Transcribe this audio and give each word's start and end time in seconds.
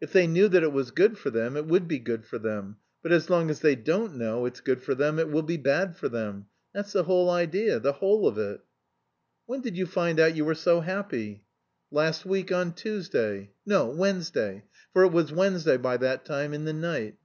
If 0.00 0.10
they 0.10 0.26
knew 0.26 0.48
that 0.48 0.62
it 0.62 0.72
was 0.72 0.90
good 0.90 1.18
for 1.18 1.28
them, 1.28 1.54
it 1.54 1.66
would 1.66 1.86
be 1.86 1.98
good 1.98 2.24
for 2.24 2.38
them, 2.38 2.78
but 3.02 3.12
as 3.12 3.28
long 3.28 3.50
as 3.50 3.60
they 3.60 3.76
don't 3.76 4.16
know 4.16 4.46
it's 4.46 4.62
good 4.62 4.82
for 4.82 4.94
them, 4.94 5.18
it 5.18 5.28
will 5.30 5.42
be 5.42 5.58
bad 5.58 5.98
for 5.98 6.08
them. 6.08 6.46
That's 6.72 6.94
the 6.94 7.02
whole 7.02 7.28
idea, 7.28 7.78
the 7.78 7.92
whole 7.92 8.26
of 8.26 8.38
it." 8.38 8.62
"When 9.44 9.60
did 9.60 9.76
you 9.76 9.84
find 9.84 10.18
out 10.18 10.34
you 10.34 10.46
were 10.46 10.54
so 10.54 10.80
happy?" 10.80 11.44
"Last 11.90 12.24
week, 12.24 12.50
on 12.50 12.72
Tuesday, 12.72 13.50
no, 13.66 13.90
Wednesday, 13.90 14.64
for 14.94 15.04
it 15.04 15.12
was 15.12 15.30
Wednesday 15.30 15.76
by 15.76 15.98
that 15.98 16.24
time, 16.24 16.54
in 16.54 16.64
the 16.64 16.72
night." 16.72 17.16